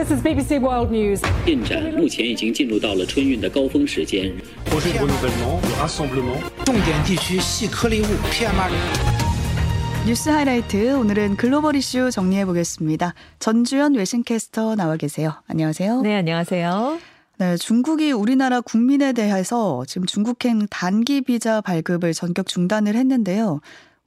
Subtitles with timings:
[0.00, 1.20] This is BBC World News.
[1.44, 4.32] 进展目前已经进入到了春运的高峰时间。
[4.64, 6.40] projet de renouvellement, de rassemblement.
[6.64, 10.06] 重点地区细颗粒物 PM2.5。
[10.06, 13.12] 뉴스 하이라이트 오늘은 글로벌 이슈 정리해 보겠습니다.
[13.38, 15.34] 전주현 외신캐스터 나와 계세요.
[15.48, 16.00] 안녕하세요.
[16.00, 16.98] 네, 안녕하세요.
[17.38, 23.60] 네, 중국이 우리나라 국민에 대해서 지금 중국행 단기 비자 발급을 전격 중단을 했는데요.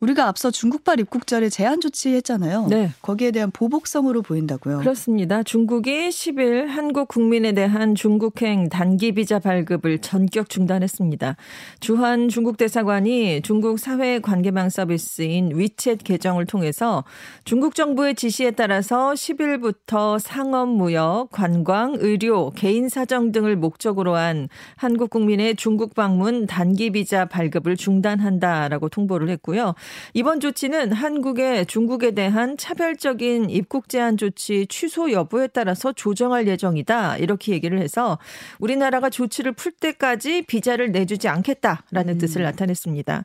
[0.04, 2.66] 우리가 앞서 중국발 입국자를 제한 조치했잖아요.
[2.68, 2.90] 네.
[3.00, 4.80] 거기에 대한 보복성으로 보인다고요.
[4.80, 5.42] 그렇습니다.
[5.42, 11.36] 중국이 10일 한국 국민에 대한 중국행 단기 비자 발급을 전격 중단했습니다.
[11.80, 17.04] 주한 중국 대사관이 중국 사회 관계망 서비스인 위챗 계정을 통해서
[17.44, 25.08] 중국 정부의 지시에 따라서 10일부터 상업 무역, 관광, 의료, 개인 사정 등을 목적으로 한 한국
[25.08, 29.74] 국민의 중국 방문 단기 비자 발급을 중단한다라고 통보를 했고요.
[30.12, 37.18] 이번 조치는 한국의 중국에 대한 차별적인 입국 제한 조치 취소 여부에 따라서 조정할 예정이다.
[37.18, 38.18] 이렇게 얘기를 해서
[38.58, 42.18] 우리나라가 조치를 풀 때까지 비자를 내주지 않겠다라는 음.
[42.18, 43.24] 뜻을 나타냈습니다.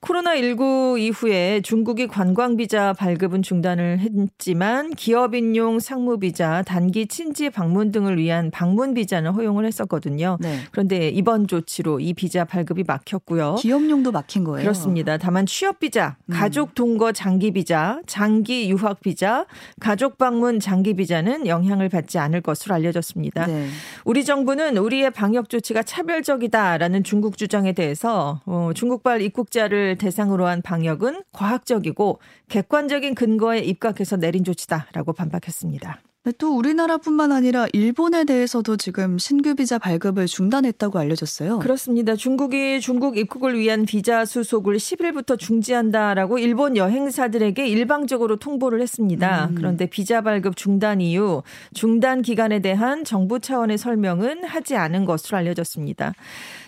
[0.00, 8.18] 코로나19 이후에 중국이 관광 비자 발급은 중단을 했지만 기업인용 상무 비자, 단기 친지 방문 등을
[8.18, 10.38] 위한 방문 비자는 허용을 했었거든요.
[10.40, 10.58] 네.
[10.70, 13.56] 그런데 이번 조치로 이 비자 발급이 막혔고요.
[13.56, 14.62] 기업용도 막힌 거예요.
[14.62, 15.18] 그렇습니다.
[15.18, 15.87] 다만 취업 비자,
[16.30, 19.46] 가족 동거 장기 비자, 장기 유학 비자,
[19.80, 23.46] 가족 방문 장기 비자는 영향을 받지 않을 것으로 알려졌습니다.
[23.46, 23.68] 네.
[24.04, 31.22] 우리 정부는 우리의 방역 조치가 차별적이다라는 중국 주장에 대해서 어, 중국발 입국자를 대상으로 한 방역은
[31.32, 36.00] 과학적이고 객관적인 근거에 입각해서 내린 조치다라고 반박했습니다.
[36.36, 41.60] 또 우리나라뿐만 아니라 일본에 대해서도 지금 신규 비자 발급을 중단했다고 알려졌어요.
[41.60, 42.16] 그렇습니다.
[42.16, 49.48] 중국이 중국 입국을 위한 비자 수속을 10일부터 중지한다라고 일본 여행사들에게 일방적으로 통보를 했습니다.
[49.50, 49.54] 음.
[49.54, 51.42] 그런데 비자 발급 중단 이후
[51.74, 56.14] 중단 기간에 대한 정부 차원의 설명은 하지 않은 것으로 알려졌습니다.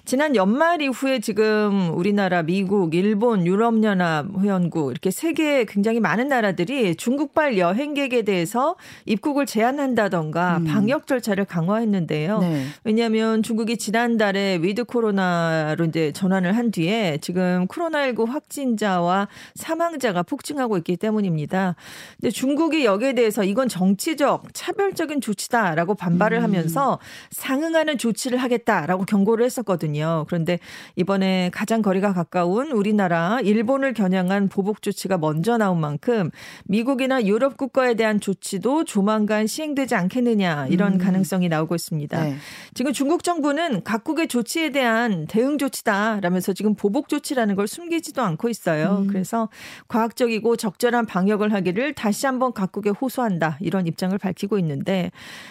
[0.04, 7.58] 지난 연말 이후에 지금 우리나라, 미국, 일본, 유럽연합 회원국 이렇게 세계 굉장히 많은 나라들이 중국발
[7.58, 10.64] 여행객에 대해서 입국을 제한한다던가 음.
[10.64, 12.38] 방역 절차를 강화했는데요.
[12.38, 12.66] 네.
[12.84, 20.96] 왜냐하면 중국이 지난달에 위드 코로나로 이제 전환을 한 뒤에 지금 코로나19 확진자와 사망자가 폭증하고 있기
[20.96, 21.74] 때문입니다.
[22.20, 26.42] 근데 중국이 여기에 대해서 이건 정치적 차별적인 조치다라고 반발을 음.
[26.44, 27.00] 하면서
[27.32, 30.26] 상응하는 조치를 하겠다라고 경고를 했었거든요.
[30.28, 30.60] 그런데
[30.94, 36.30] 이번에 가장 거리가 가까운 우리나라, 일본을 겨냥한 보복 조치가 먼저 나온 만큼
[36.66, 40.98] 미국이나 유럽 국가에 대한 조치도 조만간 시행되지 않겠느냐 이런 음.
[40.98, 42.24] 가능성이 나오고 있습니다.
[42.24, 42.36] 네.
[42.74, 49.00] 지금 중국 정부는 각국의 조치에 대한 대응 조치다라면서 지금 보복 조치라는 걸 숨기지도 않고 있어요.
[49.02, 49.06] 음.
[49.06, 49.48] 그래서
[49.88, 55.10] 과학적이고 적절한 방역을 하기를 다시 한번 각국에 호소한다 이런 입장을 밝히고 있는데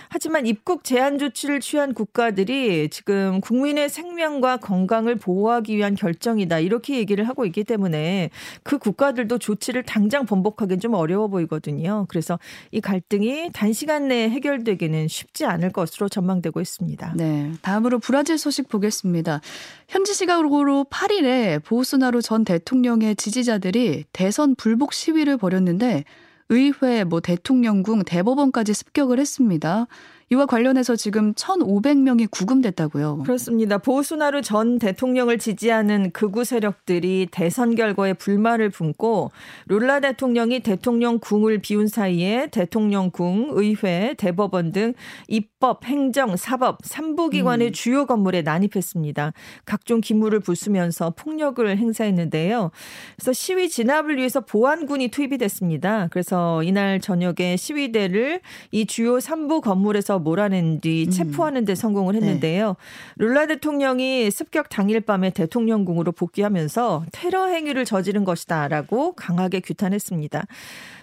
[0.09, 6.59] 하지만 입국 제한 조치를 취한 국가들이 지금 국민의 생명 생명과 건강을 보호하기 위한 결정이다.
[6.59, 8.29] 이렇게 얘기를 하고 있기 때문에
[8.63, 12.05] 그 국가들도 조치를 당장 번복하기는 좀 어려워 보이거든요.
[12.09, 12.37] 그래서
[12.71, 17.13] 이 갈등이 단 시간 내에 해결되기는 쉽지 않을 것으로 전망되고 있습니다.
[17.15, 17.51] 네.
[17.61, 19.41] 다음으로 브라질 소식 보겠습니다.
[19.87, 26.03] 현지 시각으로 8일에 보우스나루 전 대통령의 지지자들이 대선 불복 시위를 벌였는데
[26.49, 29.85] 의회, 뭐 대통령궁, 대법원까지 습격을 했습니다.
[30.31, 33.23] 이와 관련해서 지금 1,500명이 구금됐다고요.
[33.23, 33.79] 그렇습니다.
[33.79, 39.31] 보수나루 전 대통령을 지지하는 극우 세력들이 대선 결과에 불만을 품고
[39.67, 44.93] 룰라 대통령이 대통령 궁을 비운 사이에 대통령 궁, 의회, 대법원 등
[45.27, 47.73] 입법, 행정, 사법 3부 기관의 음.
[47.73, 49.33] 주요 건물에 난입했습니다.
[49.65, 52.69] 각종 기물을 부수면서 폭력을 행사했는데요.
[53.15, 56.07] 그래서 시위 진압을 위해서 보안군이 투입이 됐습니다.
[56.11, 58.41] 그래서 이날 저녁에 시위대를
[58.71, 61.11] 이 주요 3부 건물에서 몰아낸 뒤 음.
[61.11, 62.19] 체포하는 데 성공을 네.
[62.19, 62.67] 했는데요.
[62.67, 62.75] 네.
[63.17, 70.45] 룰라 대통령이 습격 당일 밤에 대통령궁으로 복귀하면서 테러 행위를 저지른 것이다라고 강하게 규탄했습니다.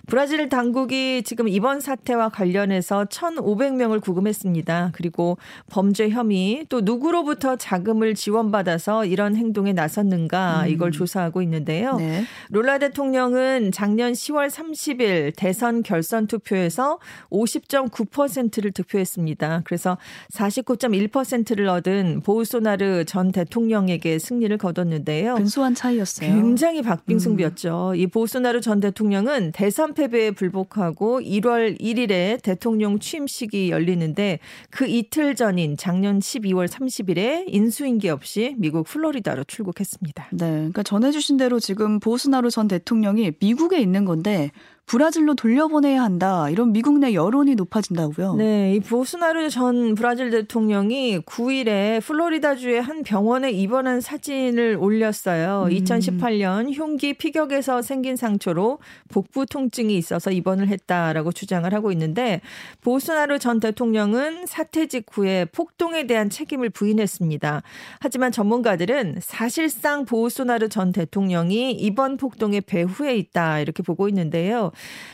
[0.06, 4.90] 브라질 당국이 지금 이번 사태와 관련해서 1,500명을 구금했습니다.
[4.92, 5.36] 그리고
[5.68, 10.68] 범죄 혐의 또 누구로부터 자금을 지원받아서 이런 행동에 나섰는가 음.
[10.68, 11.96] 이걸 조사하고 있는데요.
[11.96, 12.24] 네.
[12.50, 19.62] 룰라 대통령은 작년 10월 30일 대선 결선 투표에서 50.9%를 득표했습니다.
[19.64, 19.98] 그래서
[20.32, 25.34] 49.1%를 얻은 보우소나르 전 대통령에게 승리를 거뒀는데요.
[25.34, 26.32] 근소한 차이였어요.
[26.32, 27.90] 굉장히 박빙승비였죠.
[27.90, 27.96] 음.
[27.96, 34.38] 이 보우소나르 전 대통령은 대선 패배에 불복하고 1월 1일에 대통령 취임식이 열리는데
[34.70, 40.28] 그 이틀 전인 작년 12월 30일에 인수인계 없이 미국 플로리다로 출국했습니다.
[40.32, 40.46] 네.
[40.46, 44.52] 그러니까 전해주신 대로 지금 보스나루 전 대통령이 미국에 있는 건데
[44.86, 46.48] 브라질로 돌려보내야 한다.
[46.48, 48.36] 이런 미국 내 여론이 높아진다고요.
[48.36, 55.64] 네, 이 보스나르 전 브라질 대통령이 9일에 플로리다주의 한 병원에 입원한 사진을 올렸어요.
[55.64, 55.70] 음.
[55.70, 58.78] 2018년 흉기 피격에서 생긴 상처로
[59.08, 62.40] 복부 통증이 있어서 입원을 했다라고 주장을 하고 있는데
[62.80, 67.62] 보스나르 전 대통령은 사퇴 직후에 폭동에 대한 책임을 부인했습니다.
[67.98, 74.70] 하지만 전문가들은 사실상 보우소나르 전 대통령이 이번 폭동의 배후에 있다 이렇게 보고 있는데요.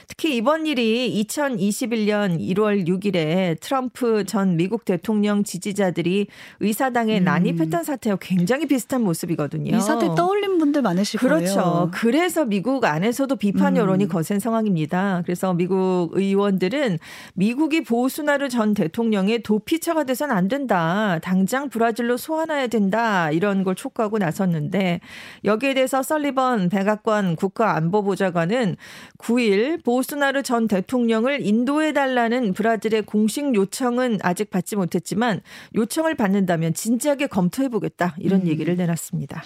[0.08, 6.26] 특히 이번 일이 2021년 1월 6일에 트럼프 전 미국 대통령 지지자들이
[6.60, 7.24] 의사당에 음.
[7.24, 9.74] 난입했던 사태와 굉장히 비슷한 모습이거든요.
[9.74, 11.44] 이 사태 떠올린 분들 많으실 그렇죠.
[11.44, 11.54] 거예요.
[11.54, 11.90] 그렇죠.
[11.94, 14.08] 그래서 미국 안에서도 비판 여론이 음.
[14.08, 15.22] 거센 상황입니다.
[15.24, 16.98] 그래서 미국 의원들은
[17.34, 21.18] 미국이 보우스나르 전 대통령의 도피처가 돼선 안 된다.
[21.22, 23.30] 당장 브라질로 소환해야 된다.
[23.30, 25.00] 이런 걸 촉구하고 나섰는데
[25.44, 28.76] 여기에 대해서 설리번 백악관 국가안보보좌관은
[29.18, 29.51] 9일
[29.84, 35.40] 보우스나르 전 대통령을 인도해 달라는 브라질의 공식 요청은 아직 받지 못했지만
[35.74, 38.14] 요청을 받는다면 진지하게 검토해 보겠다.
[38.18, 38.46] 이런 음.
[38.46, 39.42] 얘기를 내놨습니다.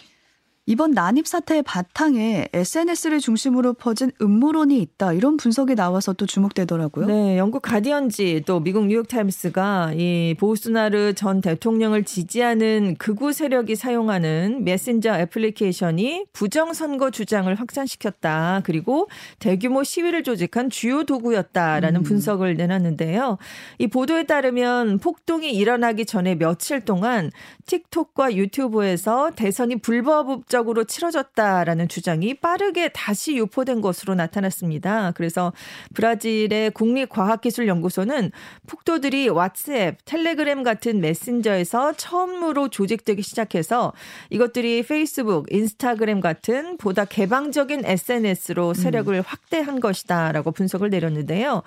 [0.69, 7.07] 이번 난입 사태의 바탕에 SNS를 중심으로 퍼진 음모론이 있다 이런 분석이 나와서 또 주목되더라고요.
[7.07, 14.65] 네, 영국 가디언지 또 미국 뉴욕 타임스가 이 보스나르 전 대통령을 지지하는 극우 세력이 사용하는
[14.65, 18.63] 메신저 애플리케이션이 부정 선거 주장을 확산시켰다.
[18.65, 19.09] 그리고
[19.39, 22.03] 대규모 시위를 조직한 주요 도구였다라는 음.
[22.03, 23.39] 분석을 내놨는데요.
[23.79, 27.31] 이 보도에 따르면 폭동이 일어나기 전에 며칠 동안
[27.67, 35.13] 틱톡과 유튜브에서 대선이 불법 적 으로 치러졌다라는 주장이 빠르게 다시 유포된 것으로 나타났습니다.
[35.15, 35.53] 그래서
[35.95, 38.33] 브라질의 국립과학기술연구소는
[38.67, 43.93] 폭도들이 왓츠앱, 텔레그램 같은 메신저에서 처음으로 조직되기 시작해서
[44.31, 49.23] 이것들이 페이스북, 인스타그램 같은 보다 개방적인 SNS로 세력을 음.
[49.25, 51.63] 확대한 것이다라고 분석을 내렸는데요.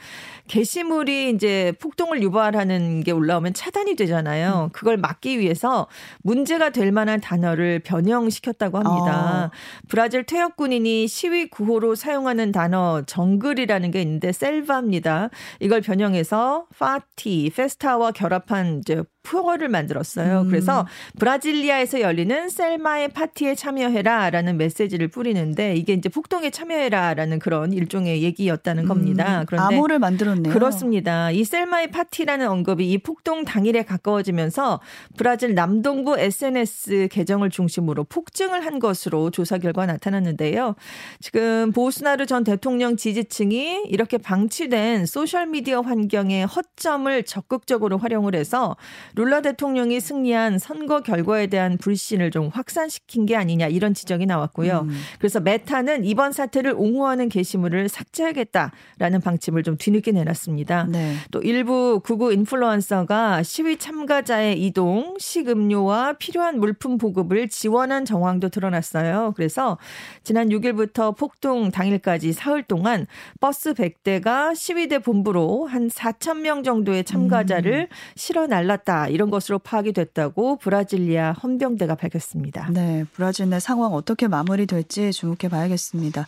[0.48, 4.66] 게시물이 이제 폭동을 유발하는 게 올라오면 차단이 되잖아요.
[4.66, 4.70] 음.
[4.72, 5.88] 그걸 막기 위해서
[6.22, 9.46] 문제가 될 만한 단어를 변형시켰다고 합니다.
[9.46, 9.52] 어.
[9.88, 15.30] 브라질 퇴역 군인이 시위 구호로 사용하는 단어 정글이라는 게 있는데 selva입니다.
[15.60, 20.42] 이걸 변형해서 파티, festa와 결합한 이제 표어를 만들었어요.
[20.42, 20.48] 음.
[20.48, 20.88] 그래서
[21.20, 29.42] 브라질리아에서 열리는 셀마의 파티에 참여해라라는 메시지를 뿌리는데 이게 이제 폭동에 참여해라라는 그런 일종의 얘기였다는 겁니다.
[29.42, 29.46] 음.
[29.48, 30.54] 그런데 암호를 만들었네요.
[30.54, 31.30] 그렇습니다.
[31.32, 34.80] 이 셀마의 파티라는 언급이 이 폭동 당일에 가까워지면서
[35.18, 40.76] 브라질 남동부 SNS 계정을 중심으로 폭증을 한 것으로 조사 결과 나타났는데요.
[41.20, 48.76] 지금 보우소나루 전 대통령 지지층이 이렇게 방치된 소셜 미디어 환경의 허점을 적극적으로 활용을 해서
[49.20, 54.86] 룰라 대통령이 승리한 선거 결과에 대한 불신을 좀 확산시킨 게 아니냐 이런 지적이 나왔고요.
[54.88, 54.98] 음.
[55.18, 60.86] 그래서 메타는 이번 사태를 옹호하는 게시물을 삭제하겠다라는 방침을 좀 뒤늦게 내놨습니다.
[60.86, 61.16] 네.
[61.32, 69.34] 또 일부 극우 인플루언서가 시위 참가자의 이동, 식음료와 필요한 물품 보급을 지원한 정황도 드러났어요.
[69.36, 69.78] 그래서
[70.24, 73.06] 지난 6일부터 폭동 당일까지 사흘 동안
[73.42, 77.96] 버스 100대가 시위대 본부로 한 4천 명 정도의 참가자를 음.
[78.16, 79.09] 실어 날랐다.
[79.10, 82.70] 이런 것으로 파악이 됐다고 브라질리아 헌병대가 밝혔습니다.
[82.72, 86.28] 네, 브라질 내 상황 어떻게 마무리될지 주목해 봐야겠습니다.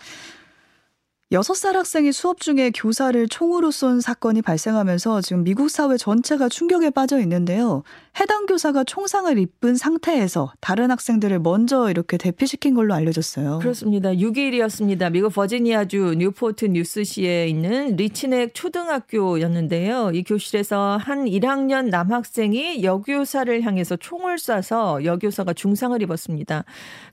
[1.31, 7.21] 6살 학생이 수업 중에 교사를 총으로 쏜 사건이 발생하면서 지금 미국 사회 전체가 충격에 빠져
[7.21, 7.83] 있는데요.
[8.19, 13.59] 해당 교사가 총상을 입은 상태에서 다른 학생들을 먼저 이렇게 대피시킨 걸로 알려졌어요.
[13.59, 14.11] 그렇습니다.
[14.11, 15.09] 6일이었습니다.
[15.09, 20.11] 미국 버지니아주 뉴포트 뉴스시에 있는 리치넥 초등학교였는데요.
[20.13, 26.65] 이 교실에서 한 1학년 남학생이 여교사를 향해서 총을 쏴서 여교사가 중상을 입었습니다.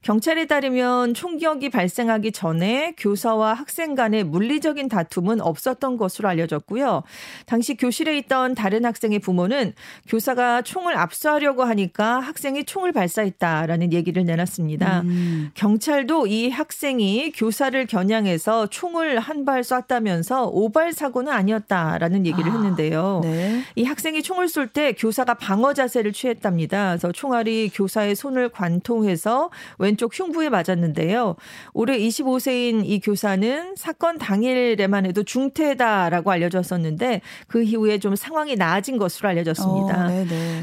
[0.02, 7.02] 경찰에 따르면 총격이 발생하기 전에 교사와 학생 간의 물리적인 다툼은 없었던 것으로 알려졌고요.
[7.46, 9.74] 당시 교실에 있던 다른 학생의 부모는
[10.08, 15.02] 교사가 총을 총을 압수하려고 하니까 학생이 총을 발사했다라는 얘기를 내놨습니다.
[15.02, 15.50] 음.
[15.54, 23.20] 경찰도 이 학생이 교사를 겨냥해서 총을 한 발 쐈다면서 오발 사고는 아니었다라는 얘기를 아, 했는데요.
[23.22, 23.62] 네.
[23.76, 26.88] 이 학생이 총을 쏠 때 교사가 방어 자세를 취했답니다.
[26.90, 29.48] 그래서 총알이 교사의 손을 관통해서
[29.78, 31.36] 왼쪽 흉부에 맞았는데요.
[31.72, 39.28] 올해 25세인 이 교사는 사건 당일에만 해도 중태다라고 알려졌었는데 그 이후에 좀 상황이 나아진 것으로
[39.30, 40.06] 알려졌습니다.
[40.06, 40.08] 어,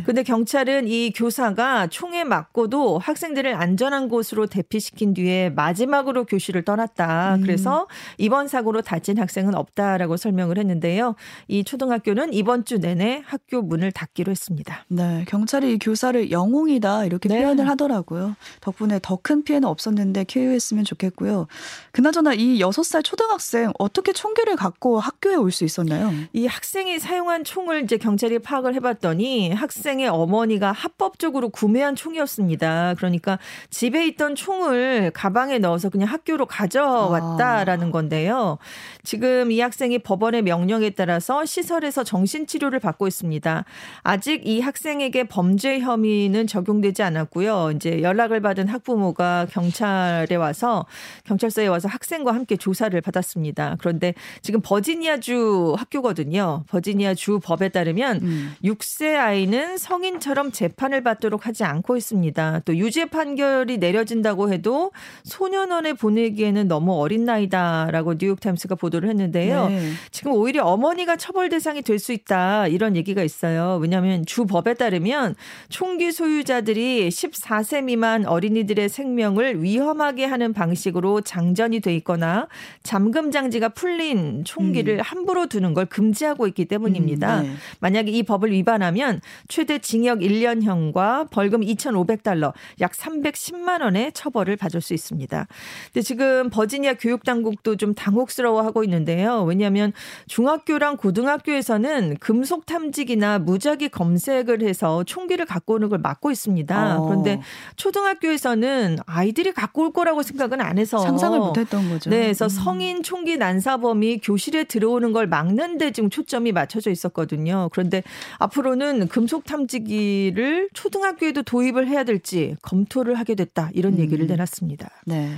[0.06, 7.36] 근데 경찰은 이 교사가 총에 맞고도 학생들을 안전한 곳으로 대피시킨 뒤에 마지막으로 교실을 떠났다.
[7.36, 7.42] 음.
[7.42, 7.88] 그래서
[8.18, 11.16] 이번 사고로 다친 학생은 없다라고 설명을 했는데요.
[11.50, 14.86] 이 초등학교는 이번 주 내내 학교 문을 닫기로 했습니다.
[14.88, 17.42] 네, 경찰이 이 교사를 영웅이다 이렇게 네.
[17.42, 18.36] 표현을 하더라고요.
[18.62, 21.48] 덕분에 더 큰 피해는 없었는데 쾌유했으면 좋겠고요.
[21.92, 26.12] 그나저나 이 6살 초등 초등학생 어떻게 총기를 갖고 학교에 올 수 있었나요?
[26.34, 32.96] 이 학생이 사용한 총을 이제 경찰이 파악을 해봤더니 학생의 어머니가 합법적으로 구매한 총이었습니다.
[32.98, 33.40] 그러니까
[33.70, 37.92] 집에 있던 총을 가방에 넣어서 그냥 학교로 가져왔다라는 아.
[37.92, 38.58] 건데요.
[39.04, 43.64] 지금 이 학생이 법원의 명령에 따라서 시설에서 정신치료를 받고 있습니다.
[44.04, 47.72] 아직 이 학생에게 범죄 혐의는 적용되지 않았고요.
[47.76, 50.86] 이제 연락을 받은 학부모가 경찰에 와서
[51.24, 53.76] 경찰서에 와서 학생과 함께 조사를 받았 습니다.
[53.80, 56.64] 그런데 지금 버지니아주 학교거든요.
[56.70, 58.54] 버지니아 주 법에 따르면 음.
[58.64, 62.62] 6세 아이는 성인처럼 재판을 받도록 하지 않고 있습니다.
[62.66, 64.92] 또 유죄 판결이 내려진다고 해도
[65.24, 69.68] 소년원에 보내기에는 너무 어린 나이다라고 뉴욕타임스가 보도를 했는데요.
[69.68, 69.92] 네.
[70.12, 73.80] 지금 오히려 어머니가 처벌 대상이 될 수 있다 이런 얘기가 있어요.
[73.82, 75.36] 왜냐하면 주 법에 따르면
[75.70, 82.48] 총기 소유자들이 14세 미만 어린이들의 생명을 위험하게 하는 방식으로 장전이 돼 있거나
[82.96, 85.02] 잠금 장지가 풀린 총기를 음.
[85.02, 87.42] 함부로 두는 걸 금지하고 있기 때문입니다.
[87.42, 87.52] 음, 네.
[87.82, 94.94] 만약에 이 법을 위반하면 최대 징역 1년형과 벌금 2,500달러, 약 310만 원의 처벌을 받을 수
[94.94, 95.46] 있습니다.
[95.92, 99.44] 근데 지금 버지니아 교육 당국도 좀 당혹스러워하고 있는데요.
[99.44, 99.92] 왜냐하면
[100.30, 107.00] 중학교랑 고등학교에서는 금속 탐지기나 무작위 검색을 해서 총기를 갖고 오는 걸 막고 있습니다.
[107.00, 107.06] 어.
[107.06, 107.42] 그런데
[107.76, 112.10] 초등학교에서는 아이들이 갖고 올 거라고 생각은 안 해서 상상을 못 했던 거죠.
[112.10, 112.50] 네, 그래서 음.
[112.86, 117.70] 성인 총기 난사범이 교실에 들어오는 걸 막는 데 지금 초점이 맞춰져 있었거든요.
[117.72, 118.04] 그런데
[118.38, 124.00] 앞으로는 금속 탐지기를 초등학교에도 도입을 해야 될지 검토를 하게 됐다 이런 음.
[124.00, 124.90] 얘기를 내놨습니다.
[125.06, 125.36] 네,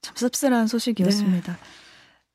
[0.00, 1.52] 참 씁쓸한 소식이었습니다.
[1.52, 1.85] 네.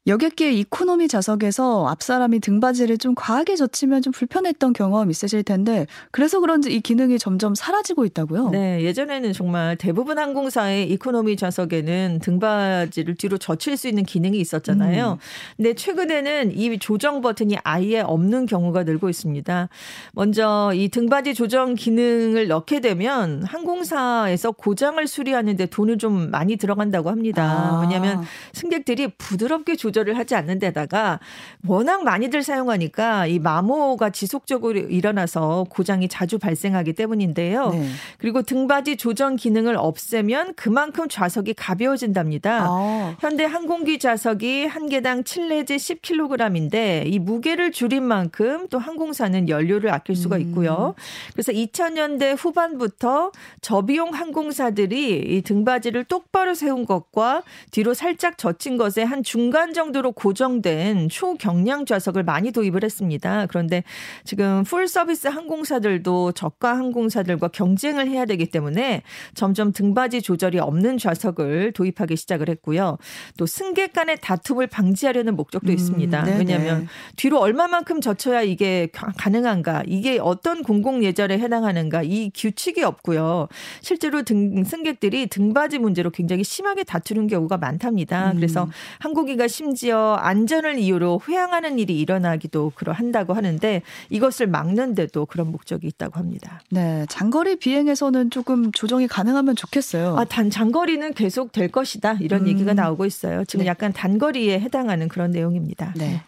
[0.08, 6.74] 여객기의 이코노미 좌석에서 앞사람이 등받이를 좀 과하게 젖히면 좀 불편했던 경험 있으실 텐데 그래서 그런지
[6.74, 8.50] 이 기능이 점점 사라지고 있다고요?
[8.50, 15.12] 네, 예전에는 정말 대부분 항공사의 이코노미 좌석에는 등받이를 뒤로 젖힐 수 있는 기능이 있었잖아요.
[15.12, 15.17] 음.
[15.58, 19.70] 근데 최근에는 이 조정 버튼이 아예 없는 경우가 늘고 있습니다.
[20.13, 27.43] 먼저 이 등받이 조정 기능을 넣게 되면 항공사에서 고장을 수리하는데 돈을 좀 많이 들어간다고 합니다.
[27.43, 27.81] 아.
[27.81, 31.20] 왜냐하면 승객들이 부드럽게 조 조절을 하지 않는 데다가
[31.68, 37.70] 워낙 많이들 사용하니까 이 마모가 지속적으로 일어나서 고장이 자주 발생하기 때문인데요.
[37.72, 37.88] 네.
[38.18, 42.66] 그리고 등받이 조정 기능을 없애면 그만큼 좌석이 가벼워진답니다.
[42.70, 43.16] 아.
[43.20, 49.94] 현대 항공기 좌석이 한 개당 7 내지 10kg인데 이 무게를 줄인 만큼 또 항공사는 연료를
[49.94, 50.42] 아낄 수가 음.
[50.42, 50.96] 있고요.
[51.34, 53.32] 그래서 2000년대 후반부터
[53.62, 60.12] 저비용 항공사들이 이 등받이를 똑바로 세운 것과 뒤로 살짝 젖힌 것의 한 중간 정도 로
[60.12, 63.48] 고정된 초경량 좌석을 많이 도입을 했습니다.
[63.48, 63.84] 그런데
[64.24, 69.02] 지금 풀 서비스 항공사들도 저가 항공사들과 경쟁을 해야 되기 때문에
[69.34, 72.98] 점점 등받이 조절이 없는 좌석을 도입하기 시작을 했고요.
[73.38, 76.24] 또 승객 간의 다툼을 방지하려는 목적도 음, 있습니다.
[76.24, 83.48] 음, 왜냐하면 뒤로 얼마만큼 젖혀야 이게 가능한가, 이게 어떤 공공 예절에 해당하는가 이 규칙이 없고요.
[83.82, 88.32] 실제로 등 승객들이 등받이 문제로 굉장히 심하게 다투는 경우가 많답니다.
[88.36, 88.70] 그래서 음.
[89.00, 96.62] 항공기가 심지어 안전을 이유로 회항하는 일이 일어나기도 그러한다고 하는데 이것을 막는데도 그런 목적이 있다고 합니다.
[96.70, 100.18] 네, 장거리 비행에서는 조금 조정이 가능하면 좋겠어요.
[100.18, 102.48] 아, 단 장거리는 계속 될 것이다 이런 음.
[102.50, 103.46] 얘기가 나오고 있어요.
[103.46, 103.70] 지금 네.
[103.70, 105.94] 약간 단거리에 해당하는 그런 내용입니다.
[105.96, 106.22] 네.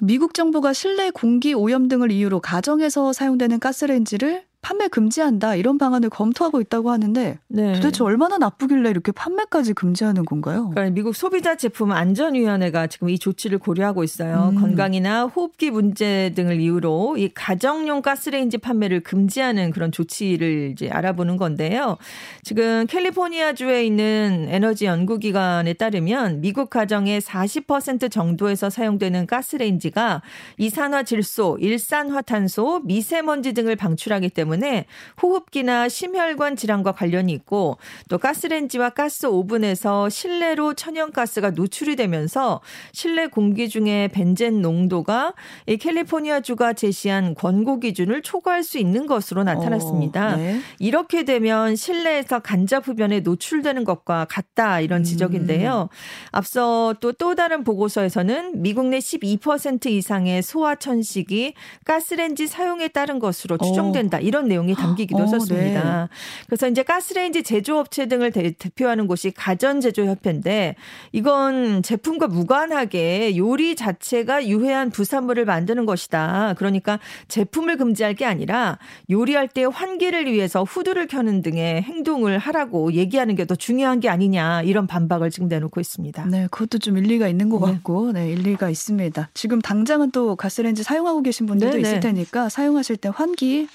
[0.00, 6.60] 미국 정부가 실내 공기 오염 등을 이유로 가정에서 사용되는 가스레인지를 판매 금지한다 이런 방안을 검토하고
[6.60, 7.72] 있다고 하는데 네.
[7.72, 10.68] 도대체 얼마나 나쁘길래 이렇게 판매까지 금지하는 건가요?
[10.70, 14.50] 그러니까 미국 소비자 제품 안전위원회가 지금 이 조치를 고려하고 있어요.
[14.52, 14.60] 음.
[14.60, 21.96] 건강이나 호흡기 문제 등을 이유로 이 가정용 가스레인지 판매를 금지하는 그런 조치를 이제 알아보는 건데요.
[22.42, 30.20] 지금 캘리포니아 주에 있는 에너지 연구기관에 따르면 미국 가정의 40% 정도에서 사용되는 가스레인지가
[30.58, 34.86] 이산화질소, 일산화탄소, 미세먼지 등을 방출하기 때문에 때문에
[35.22, 37.78] 호흡기나 심혈관 질환과 관련이 있고
[38.08, 42.60] 또 가스렌지와 가스 오븐에서 실내로 천연가스가 노출이 되면서
[42.92, 45.34] 실내 공기 중에 벤젠 농도가
[45.66, 50.34] 이 캘리포니아 주가 제시한 권고 기준을 초과할 수 있는 것으로 나타났습니다.
[50.34, 50.60] 어, 네.
[50.78, 55.88] 이렇게 되면 실내에서 간접 흡연에 노출되는 것과 같다 이런 지적인데요.
[55.90, 55.96] 음.
[56.32, 61.54] 앞서 또또 다른 보고서에서는 미국 내 12% 이상의 소아 천식이
[61.84, 64.18] 가스렌지 사용에 따른 것으로 추정된다.
[64.18, 66.08] 이런 이런 내용이 담기기도 어, 했었습니다.
[66.08, 66.08] 네.
[66.46, 70.76] 그래서 이제 가스레인지 제조업체 등을 대, 표하는 곳이 가전제조협회인데
[71.12, 76.54] 이건 제품과 무관하게 요리 자체가 유해한 부산물을 만드는 것이다.
[76.56, 78.78] 그러니까 제품을 금지할 게 아니라
[79.10, 84.62] 요리할 때 환기를 위해서 후드를 켜는 등의 행동을 하라고 얘기하는 게 더 중요한 게 아니냐
[84.62, 86.24] 이런 반박을 지금 내놓고 있습니다.
[86.26, 87.72] 네, 그것도 좀 일리가 있는 것 네.
[87.72, 89.28] 같고, 네, 일리가 있습니다.
[89.34, 91.88] 지금 당장은 또 가스레인지 사용하고 계신 분들도 네, 네.
[91.88, 93.66] 있을 테니까 사용하실 때 환기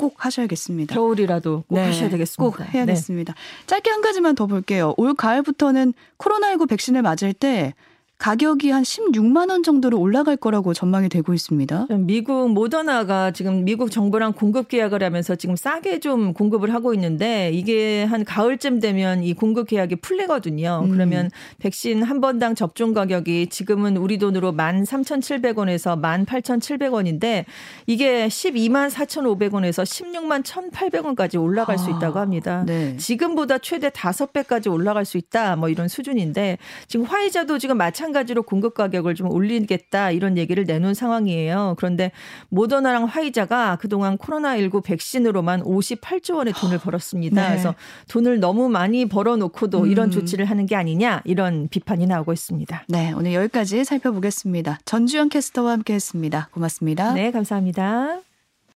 [0.00, 0.94] 꼭 하셔야겠습니다.
[0.94, 2.42] 겨울이라도 꼭 네, 하셔야 되겠습니다.
[2.42, 3.34] 꼭 해야겠습니다.
[3.66, 4.94] 짧게 한 가지만 더 볼게요.
[4.96, 7.74] 올 가을부터는 코로나19 백신을 맞을 때
[8.20, 11.86] 가격이 한 16만 원 정도로 올라갈 거라고 전망이 되고 있습니다.
[12.00, 18.04] 미국 모더나가 지금 미국 정부랑 공급 계약을 하면서 지금 싸게 좀 공급을 하고 있는데 이게
[18.04, 20.82] 한 가을쯤 되면 이 공급 계약이 풀리거든요.
[20.84, 20.90] 음.
[20.90, 27.46] 그러면 백신 한 번당 접종 가격이 지금은 우리 돈으로 13,700원에서 18,700원인데
[27.86, 32.64] 이게 12만 4,500원에서 16만 1,800원까지 올라갈 수 아, 있다고 합니다.
[32.66, 32.98] 네.
[32.98, 35.56] 지금보다 최대 5배까지 올라갈 수 있다.
[35.56, 37.78] 뭐 이런 수준인데 지금 화이자도 지금
[38.10, 41.74] 마찬가지로 공급 가격을 좀 올리겠다 이런 얘기를 내놓은 상황이에요.
[41.78, 42.12] 그런데
[42.48, 47.42] 모더나랑 화이자가 그동안 코로나19 백신으로만 58조 원의 돈을 벌었습니다.
[47.42, 47.48] 네.
[47.48, 47.74] 그래서
[48.08, 50.10] 돈을 너무 많이 벌어놓고도 이런 음.
[50.10, 52.84] 조치를 하는 게 아니냐 이런 비판이 나오고 있습니다.
[52.88, 54.80] 네, 오늘 여기까지 살펴보겠습니다.
[54.84, 56.48] 전주현 캐스터와 함께했습니다.
[56.52, 57.14] 고맙습니다.
[57.14, 58.29] 네, 감사합니다.